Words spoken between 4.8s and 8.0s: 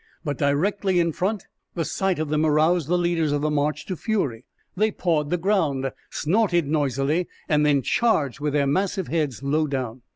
pawed the ground, snorted noisily, and then